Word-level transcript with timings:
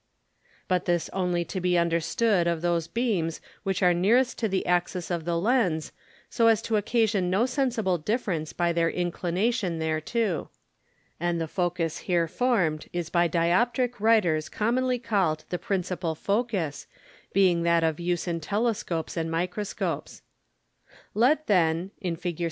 But 0.67 0.85
this 0.85 1.11
only 1.13 1.45
to 1.45 1.61
be 1.61 1.77
understood 1.77 2.47
of 2.47 2.63
those 2.63 2.87
Beams 2.87 3.39
which 3.61 3.83
are 3.83 3.93
nearest 3.93 4.35
to 4.39 4.47
the 4.49 4.65
Axis 4.65 5.11
of 5.11 5.25
the 5.25 5.37
Lens, 5.39 5.91
so 6.27 6.47
as 6.47 6.59
to 6.63 6.75
occasion 6.75 7.29
no 7.29 7.45
sensible 7.45 7.99
difference 7.99 8.51
by 8.51 8.73
their 8.73 8.89
Inclination 8.89 9.77
thereto; 9.77 10.49
and 11.19 11.39
the 11.39 11.47
Focus 11.47 11.99
here 11.99 12.27
formed, 12.27 12.87
is 12.91 13.11
by 13.11 13.27
Dioptrick 13.27 13.99
Writers 13.99 14.49
commonly 14.49 14.97
call'd 14.97 15.45
the 15.51 15.59
principal 15.59 16.15
Focus, 16.15 16.87
being 17.31 17.61
that 17.61 17.83
of 17.83 17.99
use 17.99 18.27
in 18.27 18.39
Telescopes 18.39 19.15
and 19.15 19.29
Microscopes. 19.29 20.23
Let 21.13 21.45
then 21.45 21.91
(in 22.01 22.17
_Fig. 22.17 22.39